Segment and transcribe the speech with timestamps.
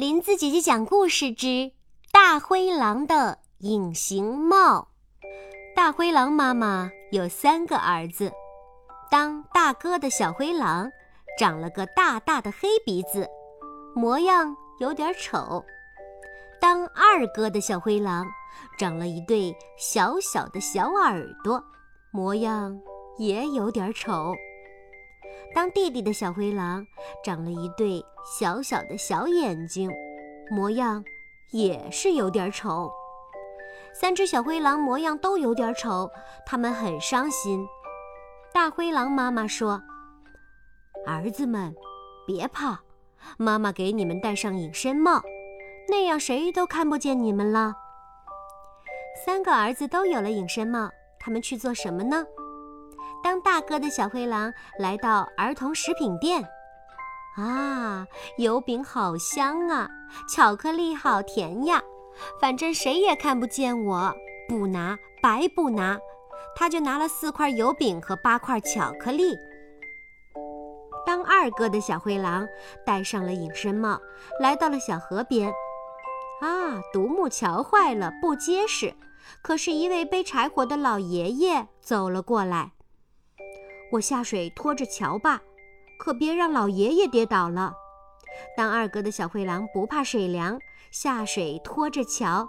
[0.00, 1.72] 林子姐姐讲故事之
[2.10, 4.88] 大灰狼的隐形帽。
[5.76, 8.32] 大灰狼妈妈有三个儿子，
[9.10, 10.90] 当大哥的小灰狼
[11.38, 13.28] 长了个大大的黑鼻子，
[13.94, 15.62] 模样有点丑；
[16.58, 18.26] 当二哥的小灰狼
[18.78, 21.62] 长了一对小小的小耳朵，
[22.10, 22.74] 模样
[23.18, 24.34] 也有点丑。
[25.54, 26.86] 当弟弟的小灰狼
[27.24, 28.04] 长了一对
[28.38, 29.90] 小小的小眼睛，
[30.50, 31.04] 模样
[31.52, 32.90] 也是有点丑。
[33.92, 36.08] 三只小灰狼模样都有点丑，
[36.46, 37.66] 他们很伤心。
[38.52, 39.82] 大灰狼妈妈说
[41.06, 41.74] ：“儿子们，
[42.26, 42.80] 别怕，
[43.36, 45.20] 妈妈给你们戴上隐身帽，
[45.88, 47.74] 那样谁都看不见你们了。”
[49.26, 52.24] 三个儿子都有了隐身帽，他们去做什么呢？
[53.22, 56.42] 当大哥的小灰狼来到儿童食品店，
[57.36, 58.06] 啊，
[58.38, 59.88] 油饼好香啊，
[60.28, 61.82] 巧克力好甜呀，
[62.40, 64.14] 反正谁也看不见我，
[64.48, 65.98] 不拿白不拿。
[66.56, 69.36] 他就拿了四块油饼和八块巧克力。
[71.06, 72.46] 当二哥的小灰狼
[72.84, 74.00] 戴上了隐身帽，
[74.40, 75.48] 来到了小河边，
[76.40, 78.94] 啊，独木桥坏了，不结实。
[79.42, 82.72] 可是一位背柴火的老爷爷走了过来。
[83.92, 85.42] 我下水拖着桥吧，
[85.98, 87.74] 可别让老爷爷跌倒了。
[88.56, 90.58] 当二哥的小灰狼不怕水凉，
[90.92, 92.48] 下水拖着桥，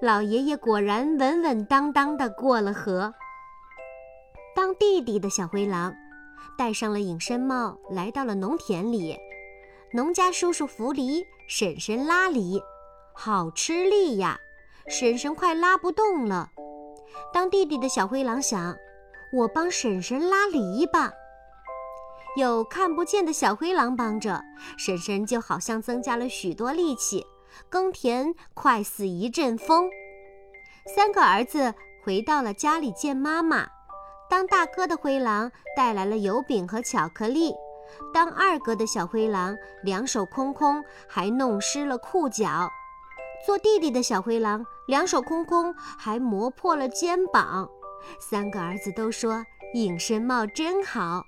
[0.00, 3.12] 老爷爷果然稳稳当当地过了河。
[4.56, 5.94] 当弟弟的小灰狼
[6.56, 9.18] 戴上了隐身帽，来到了农田里，
[9.92, 12.62] 农家叔叔扶犁，婶婶拉犁，
[13.14, 14.38] 好吃力呀！
[14.88, 16.50] 婶婶快拉不动了。
[17.32, 18.74] 当弟弟的小灰狼想。
[19.32, 21.10] 我帮婶婶拉篱笆，
[22.36, 24.42] 有看不见的小灰狼帮着，
[24.76, 27.24] 婶婶就好像增加了许多力气，
[27.70, 29.88] 耕田快似一阵风。
[30.94, 31.72] 三个儿子
[32.04, 33.66] 回到了家里见妈妈。
[34.28, 37.54] 当大哥的灰狼带来了油饼和巧克力，
[38.12, 42.68] 当二哥的小灰狼两手空空，还弄湿了裤脚，
[43.46, 47.66] 做弟弟的小灰狼两手空空，还磨破了肩膀。
[48.18, 51.24] 三个儿子都说隐身帽真好，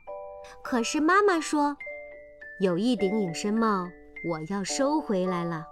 [0.62, 1.76] 可是妈妈说，
[2.60, 3.88] 有一顶隐身帽
[4.28, 5.64] 我要收回来了。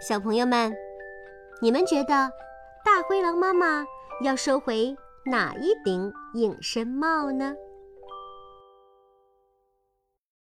[0.00, 0.74] 小朋友们，
[1.62, 2.30] 你们觉得
[2.84, 3.86] 大灰狼妈妈
[4.22, 4.96] 要收回
[5.26, 7.54] 哪一顶隐身帽呢？